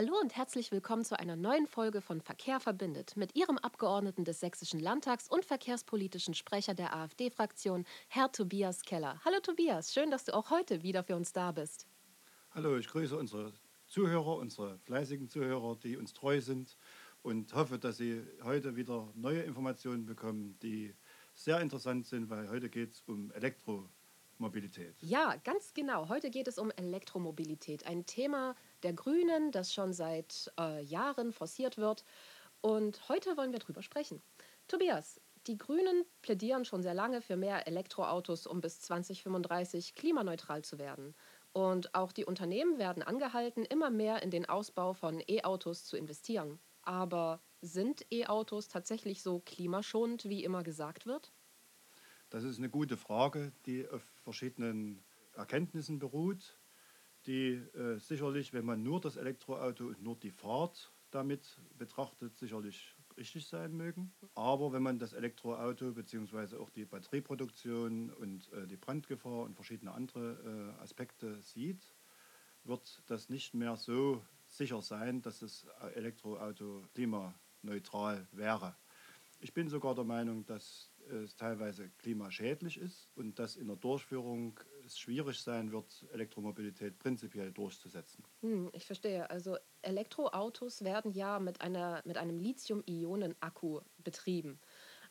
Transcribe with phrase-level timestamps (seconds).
[0.00, 4.38] Hallo und herzlich willkommen zu einer neuen Folge von Verkehr verbindet mit Ihrem Abgeordneten des
[4.38, 9.20] Sächsischen Landtags und verkehrspolitischen Sprecher der AfD-Fraktion, Herr Tobias Keller.
[9.24, 11.88] Hallo Tobias, schön, dass du auch heute wieder für uns da bist.
[12.52, 13.52] Hallo, ich grüße unsere
[13.88, 16.76] Zuhörer, unsere fleißigen Zuhörer, die uns treu sind
[17.22, 20.94] und hoffe, dass Sie heute wieder neue Informationen bekommen, die
[21.34, 24.94] sehr interessant sind, weil heute geht es um Elektromobilität.
[25.00, 26.08] Ja, ganz genau.
[26.08, 27.84] Heute geht es um Elektromobilität.
[27.84, 32.04] Ein Thema der Grünen, das schon seit äh, Jahren forciert wird.
[32.60, 34.22] Und heute wollen wir darüber sprechen.
[34.66, 40.78] Tobias, die Grünen plädieren schon sehr lange für mehr Elektroautos, um bis 2035 klimaneutral zu
[40.78, 41.14] werden.
[41.52, 46.58] Und auch die Unternehmen werden angehalten, immer mehr in den Ausbau von E-Autos zu investieren.
[46.82, 51.32] Aber sind E-Autos tatsächlich so klimaschonend, wie immer gesagt wird?
[52.30, 55.02] Das ist eine gute Frage, die auf verschiedenen
[55.34, 56.58] Erkenntnissen beruht,
[57.28, 62.96] die äh, sicherlich, wenn man nur das Elektroauto und nur die Fahrt damit betrachtet, sicherlich
[63.18, 64.12] richtig sein mögen.
[64.34, 66.56] Aber wenn man das Elektroauto bzw.
[66.56, 71.94] auch die Batterieproduktion und äh, die Brandgefahr und verschiedene andere äh, Aspekte sieht,
[72.64, 78.74] wird das nicht mehr so sicher sein, dass das Elektroauto klimaneutral wäre.
[79.40, 84.58] Ich bin sogar der Meinung, dass es teilweise klimaschädlich ist und dass in der Durchführung
[84.88, 88.24] es schwierig sein wird, Elektromobilität prinzipiell durchzusetzen.
[88.40, 89.28] Hm, ich verstehe.
[89.30, 94.60] Also Elektroautos werden ja mit, einer, mit einem Lithium-Ionen-Akku betrieben.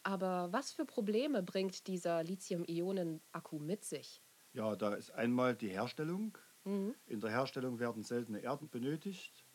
[0.03, 4.21] Aber was für Probleme bringt dieser Lithium-Ionen-Akku mit sich?
[4.53, 6.37] Ja, da ist einmal die Herstellung.
[6.63, 6.95] Mhm.
[7.05, 9.45] In der Herstellung werden seltene Erden benötigt,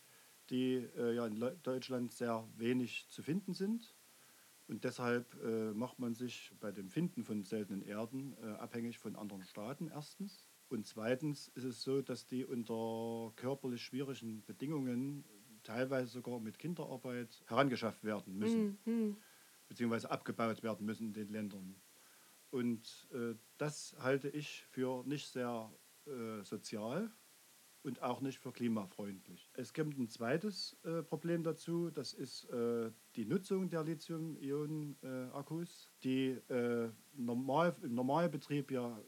[0.51, 3.95] die äh, ja in Deutschland sehr wenig zu finden sind.
[4.69, 9.17] Und deshalb äh, macht man sich bei dem Finden von seltenen Erden äh, abhängig von
[9.17, 10.47] anderen Staaten erstens.
[10.69, 15.25] Und zweitens ist es so, dass die unter körperlich schwierigen Bedingungen
[15.63, 19.17] teilweise sogar mit Kinderarbeit herangeschafft werden müssen, mhm.
[19.69, 21.77] beziehungsweise abgebaut werden müssen in den Ländern.
[22.51, 25.73] Und äh, das halte ich für nicht sehr
[26.07, 27.11] äh, sozial
[27.83, 29.51] und auch nicht für klimafreundlich.
[29.55, 36.31] Es kommt ein zweites äh, Problem dazu, das ist äh, die Nutzung der Lithium-Ionen-Akkus, die
[36.49, 39.01] äh, normal, im Normalbetrieb ja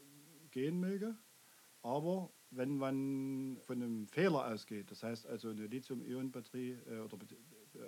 [0.51, 1.15] gehen möge.
[1.81, 7.17] Aber wenn man von einem Fehler ausgeht, das heißt also eine Lithium-Ionen-Batterie äh, oder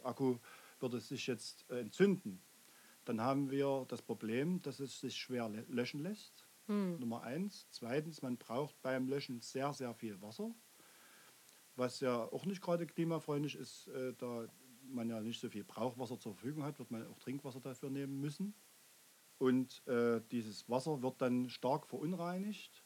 [0.03, 0.37] Akku
[0.79, 2.41] würde sich jetzt äh, entzünden,
[3.05, 6.45] dann haben wir das Problem, dass es sich schwer löschen lässt.
[6.65, 6.99] Hm.
[6.99, 7.67] Nummer eins.
[7.71, 10.53] Zweitens, man braucht beim Löschen sehr, sehr viel Wasser
[11.77, 14.47] was ja auch nicht gerade klimafreundlich ist, äh, da
[14.89, 18.19] man ja nicht so viel Brauchwasser zur Verfügung hat, wird man auch Trinkwasser dafür nehmen
[18.19, 18.53] müssen.
[19.37, 22.83] Und äh, dieses Wasser wird dann stark verunreinigt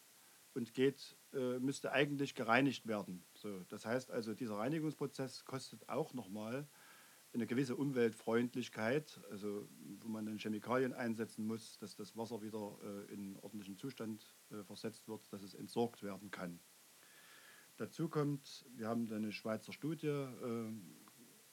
[0.54, 3.24] und geht, äh, müsste eigentlich gereinigt werden.
[3.34, 6.68] So, das heißt also, dieser Reinigungsprozess kostet auch nochmal
[7.34, 9.70] eine gewisse Umweltfreundlichkeit, also
[10.02, 14.64] wo man dann Chemikalien einsetzen muss, dass das Wasser wieder äh, in ordentlichen Zustand äh,
[14.64, 16.60] versetzt wird, dass es entsorgt werden kann.
[17.78, 20.72] Dazu kommt, wir haben eine Schweizer Studie äh,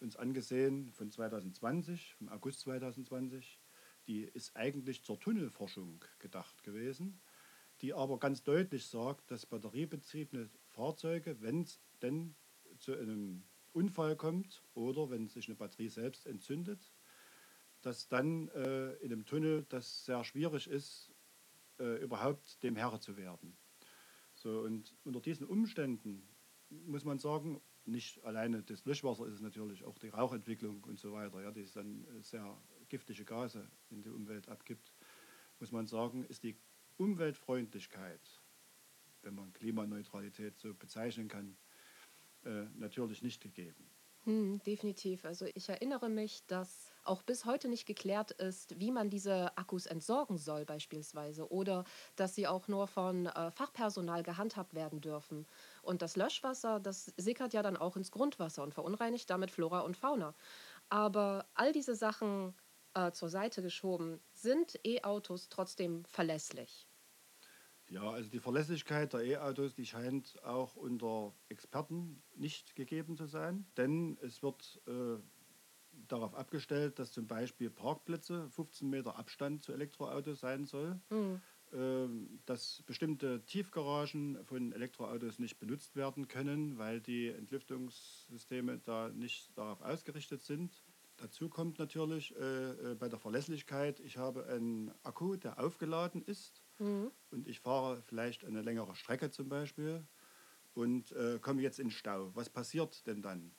[0.01, 3.61] uns angesehen von 2020, vom August 2020.
[4.06, 7.21] Die ist eigentlich zur Tunnelforschung gedacht gewesen,
[7.81, 12.35] die aber ganz deutlich sagt, dass batteriebetriebene Fahrzeuge, wenn es denn
[12.79, 16.93] zu einem Unfall kommt oder wenn sich eine Batterie selbst entzündet,
[17.83, 21.12] dass dann äh, in einem Tunnel das sehr schwierig ist,
[21.79, 23.56] äh, überhaupt dem Herr zu werden.
[24.38, 26.22] So, und unter diesen Umständen
[26.71, 31.12] muss man sagen, nicht alleine das Löschwasser ist es natürlich, auch die Rauchentwicklung und so
[31.12, 32.56] weiter, ja, die es dann sehr
[32.88, 34.93] giftige Gase in die Umwelt abgibt,
[35.59, 36.56] muss man sagen, ist die
[36.99, 38.21] Umweltfreundlichkeit,
[39.22, 41.56] wenn man Klimaneutralität so bezeichnen kann,
[42.44, 43.91] äh, natürlich nicht gegeben.
[44.25, 45.25] Hm, definitiv.
[45.25, 49.87] Also ich erinnere mich, dass auch bis heute nicht geklärt ist, wie man diese Akkus
[49.87, 51.85] entsorgen soll beispielsweise oder
[52.17, 55.47] dass sie auch nur von äh, Fachpersonal gehandhabt werden dürfen.
[55.82, 59.97] Und das Löschwasser, das sickert ja dann auch ins Grundwasser und verunreinigt damit Flora und
[59.97, 60.35] Fauna.
[60.88, 62.56] Aber all diese Sachen
[62.94, 66.88] äh, zur Seite geschoben, sind E-Autos trotzdem verlässlich?
[67.90, 73.64] Ja, also die Verlässlichkeit der E-Autos, die scheint auch unter Experten nicht gegeben zu sein,
[73.79, 75.17] denn es wird äh,
[76.06, 81.40] darauf abgestellt, dass zum Beispiel Parkplätze 15 Meter Abstand zu Elektroautos sein soll, mhm.
[81.73, 89.56] äh, dass bestimmte Tiefgaragen von Elektroautos nicht benutzt werden können, weil die Entlüftungssysteme da nicht
[89.56, 90.82] darauf ausgerichtet sind.
[91.17, 96.62] Dazu kommt natürlich äh, äh bei der Verlässlichkeit, ich habe einen Akku, der aufgeladen ist
[96.78, 97.10] mhm.
[97.30, 100.06] und ich fahre vielleicht eine längere Strecke zum Beispiel
[100.75, 102.34] und äh, komme jetzt in Stau.
[102.34, 103.54] Was passiert denn dann?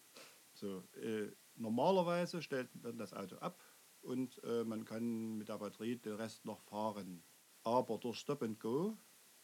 [0.54, 3.64] So, äh, normalerweise stellt man das Auto ab
[4.02, 7.24] und äh, man kann mit der Batterie den Rest noch fahren.
[7.64, 8.98] Aber durch Stop and Go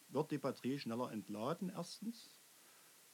[0.08, 2.40] wird die Batterie schneller entladen erstens.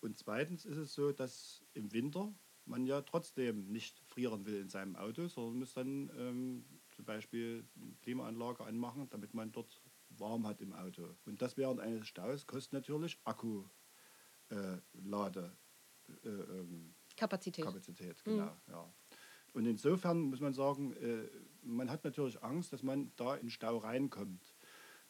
[0.01, 4.69] Und zweitens ist es so, dass im Winter man ja trotzdem nicht frieren will in
[4.69, 9.82] seinem Auto, sondern muss dann ähm, zum Beispiel eine Klimaanlage anmachen, damit man dort
[10.23, 11.15] warm hat im Auto.
[11.27, 13.65] Und das während eines Staus kostet natürlich Akku
[14.49, 15.55] äh, Lade.
[16.25, 17.65] Äh, ähm, Kapazität.
[17.65, 18.45] Kapazität, genau.
[18.45, 18.73] Mhm.
[18.73, 18.95] Ja.
[19.53, 21.29] Und insofern muss man sagen, äh,
[21.63, 24.55] man hat natürlich Angst, dass man da in Stau reinkommt.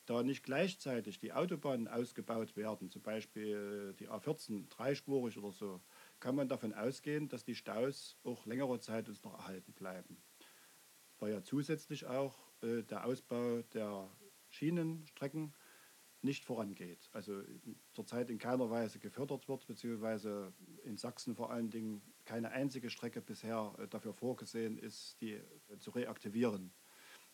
[0.06, 5.81] Da nicht gleichzeitig die Autobahnen ausgebaut werden, zum Beispiel die A14 dreispurig oder so,
[6.19, 10.20] kann man davon ausgehen, dass die Staus auch längere Zeit uns noch erhalten bleiben.
[11.20, 14.11] Weil ja zusätzlich auch äh, der Ausbau der
[14.54, 15.54] Schienenstrecken
[16.22, 17.08] nicht vorangeht.
[17.12, 17.43] Also
[17.93, 20.54] zurzeit in keiner Weise gefördert wird, beziehungsweise
[20.84, 25.78] in Sachsen vor allen Dingen keine einzige Strecke bisher äh, dafür vorgesehen ist, die äh,
[25.78, 26.76] zu reaktivieren,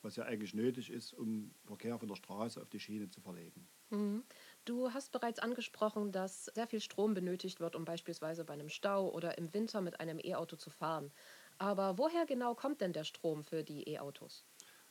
[0.03, 3.71] was ja eigentlich nötig ist, um Verkehr von der Straße auf die Schiene zu verlegen.
[3.91, 4.25] Mhm.
[4.65, 9.11] Du hast bereits angesprochen, dass sehr viel Strom benötigt wird, um beispielsweise bei einem Stau
[9.11, 11.13] oder im Winter mit einem E-Auto zu fahren.
[11.59, 14.47] Aber woher genau kommt denn der Strom für die E-Autos?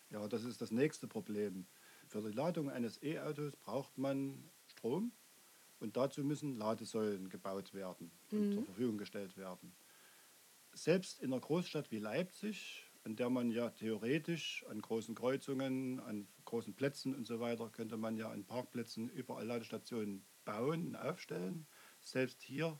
[0.09, 1.67] Ja, das ist das nächste Problem.
[2.07, 5.11] Für die Ladung eines E-Autos braucht man Strom
[5.79, 8.53] und dazu müssen Ladesäulen gebaut werden und mhm.
[8.53, 9.75] zur Verfügung gestellt werden.
[10.73, 16.27] Selbst in einer Großstadt wie Leipzig, an der man ja theoretisch an großen Kreuzungen, an
[16.45, 21.67] großen Plätzen und so weiter, könnte man ja an Parkplätzen überall Ladestationen bauen und aufstellen.
[22.01, 22.79] Selbst hier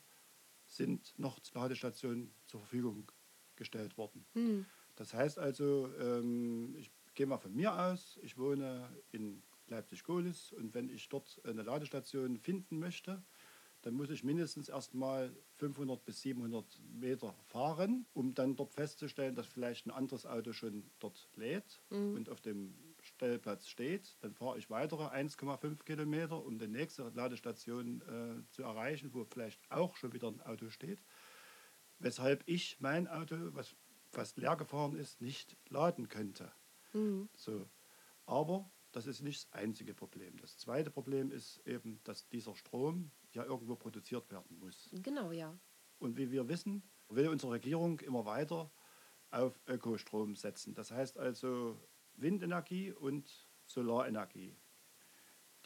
[0.68, 3.12] sind noch Ladestationen zur Verfügung
[3.56, 4.26] gestellt worden.
[4.34, 4.66] Mhm.
[4.96, 10.76] Das heißt also, ähm, ich gehe mal von mir aus, ich wohne in Leipzig-Gohlis und
[10.76, 13.26] wenn ich dort eine Ladestation finden möchte,
[13.82, 19.48] dann muss ich mindestens erstmal 500 bis 700 Meter fahren, um dann dort festzustellen, dass
[19.48, 22.16] vielleicht ein anderes Auto schon dort lädt mhm.
[22.16, 24.16] und auf dem Stellplatz steht.
[24.22, 29.60] Dann fahre ich weitere 1,5 Kilometer, um die nächste Ladestation äh, zu erreichen, wo vielleicht
[29.72, 31.02] auch schon wieder ein Auto steht.
[31.98, 33.76] Weshalb ich mein Auto, was
[34.12, 36.52] fast leer gefahren ist, nicht laden könnte.
[36.98, 37.30] Mhm.
[37.36, 37.70] So.
[38.26, 40.38] Aber das ist nicht das einzige Problem.
[40.38, 44.90] Das zweite Problem ist eben, dass dieser Strom ja irgendwo produziert werden muss.
[45.04, 45.58] Genau, ja.
[46.00, 48.72] Und wie wir wissen, will unsere Regierung immer weiter
[49.32, 50.74] auf Ökostrom setzen.
[50.74, 51.80] Das heißt also
[52.16, 54.58] Windenergie und Solarenergie.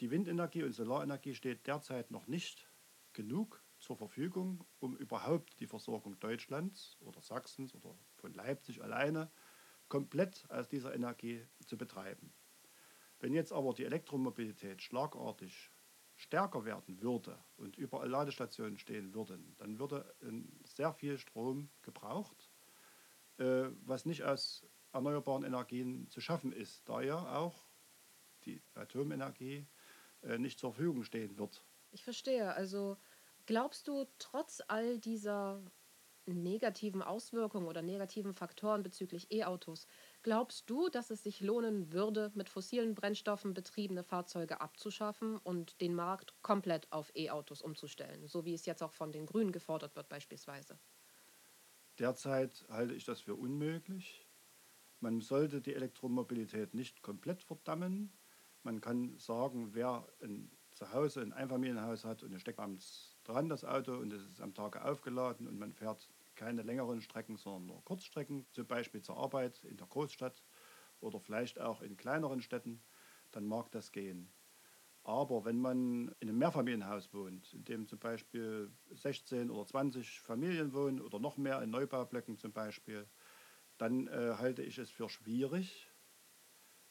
[0.00, 2.68] Die Windenergie und Solarenergie steht derzeit noch nicht
[3.12, 9.30] genug zur Verfügung, um überhaupt die Versorgung Deutschlands oder Sachsens oder von Leipzig alleine
[9.92, 12.32] komplett aus dieser Energie zu betreiben.
[13.20, 15.70] Wenn jetzt aber die Elektromobilität schlagartig
[16.14, 20.14] stärker werden würde und überall Ladestationen stehen würden, dann würde
[20.64, 22.50] sehr viel Strom gebraucht,
[23.36, 27.66] äh, was nicht aus erneuerbaren Energien zu schaffen ist, da ja auch
[28.46, 29.66] die Atomenergie
[30.22, 31.66] äh, nicht zur Verfügung stehen wird.
[31.90, 32.54] Ich verstehe.
[32.54, 32.96] Also
[33.44, 35.62] glaubst du, trotz all dieser
[36.26, 39.86] negativen Auswirkungen oder negativen Faktoren bezüglich E-Autos,
[40.22, 45.94] glaubst du, dass es sich lohnen würde, mit fossilen Brennstoffen betriebene Fahrzeuge abzuschaffen und den
[45.94, 50.08] Markt komplett auf E-Autos umzustellen, so wie es jetzt auch von den Grünen gefordert wird
[50.08, 50.78] beispielsweise?
[51.98, 54.26] Derzeit halte ich das für unmöglich.
[55.00, 58.12] Man sollte die Elektromobilität nicht komplett verdammen.
[58.62, 62.60] Man kann sagen, wer ein Zuhause ein Einfamilienhaus hat und es steckt
[63.24, 67.36] dran das Auto und es ist am Tag aufgeladen und man fährt keine längeren Strecken,
[67.36, 70.44] sondern nur Kurzstrecken, zum Beispiel zur Arbeit in der Großstadt
[71.00, 72.82] oder vielleicht auch in kleineren Städten,
[73.30, 74.32] dann mag das gehen.
[75.04, 80.72] Aber wenn man in einem Mehrfamilienhaus wohnt, in dem zum Beispiel 16 oder 20 Familien
[80.72, 83.08] wohnen oder noch mehr in Neubaublöcken zum Beispiel,
[83.78, 85.90] dann äh, halte ich es für schwierig,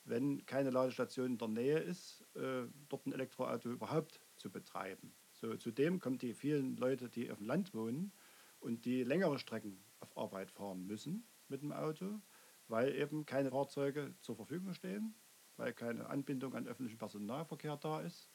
[0.03, 5.15] wenn keine Ladestation in der Nähe ist, äh, dort ein Elektroauto überhaupt zu betreiben.
[5.31, 8.13] So, zudem kommen die vielen Leute, die auf dem Land wohnen
[8.61, 12.21] und die längere Strecken auf Arbeit fahren müssen mit dem Auto,
[12.67, 15.15] weil eben keine Fahrzeuge zur Verfügung stehen,
[15.57, 18.31] weil keine Anbindung an öffentlichen Personalverkehr da ist.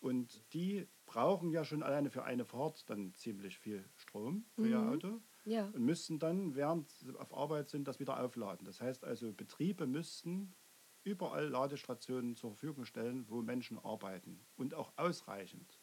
[0.00, 4.70] Und die brauchen ja schon alleine für eine Fahrt dann ziemlich viel Strom für mhm.
[4.70, 5.66] ihr Auto ja.
[5.66, 8.64] und müssten dann, während sie auf Arbeit sind, das wieder aufladen.
[8.64, 10.54] Das heißt also, Betriebe müssten
[11.02, 15.80] überall Ladestationen zur Verfügung stellen, wo Menschen arbeiten und auch ausreichend.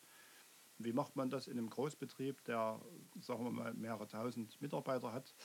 [0.77, 2.81] Wie macht man das in einem Großbetrieb, der,
[3.21, 5.35] sagen wir mal, mehrere tausend Mitarbeiter hat,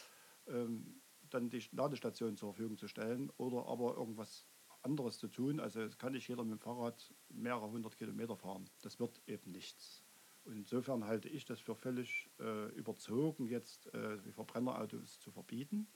[0.47, 4.49] ähm, dann die Ladestation zur Verfügung zu stellen oder aber irgendwas
[4.83, 5.61] anderes zu tun?
[5.61, 8.69] Also kann nicht jeder mit dem Fahrrad mehrere hundert Kilometer fahren.
[8.83, 10.05] Das wird eben nichts.
[10.45, 15.87] Und insofern halte ich das für völlig äh, überzogen, jetzt äh, die Verbrennerautos zu verbieten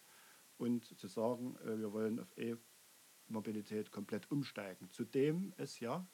[0.59, 6.07] und zu sagen, äh, wir wollen auf E-Mobilität komplett umsteigen, zudem es ja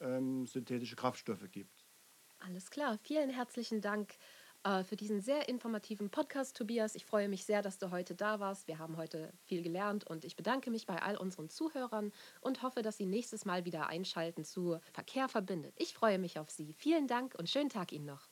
[0.00, 1.86] ähm, synthetische Kraftstoffe gibt.
[2.38, 4.14] Alles klar, vielen herzlichen Dank
[4.64, 6.94] äh, für diesen sehr informativen Podcast, Tobias.
[6.94, 8.68] Ich freue mich sehr, dass du heute da warst.
[8.68, 12.82] Wir haben heute viel gelernt und ich bedanke mich bei all unseren Zuhörern und hoffe,
[12.82, 15.74] dass Sie nächstes Mal wieder einschalten zu Verkehr verbindet.
[15.78, 16.72] Ich freue mich auf Sie.
[16.74, 18.31] Vielen Dank und schönen Tag Ihnen noch.